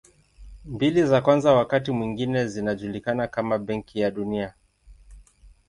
[0.65, 4.53] Mbili za kwanza wakati mwingine zinajulikana kama Benki ya Dunia.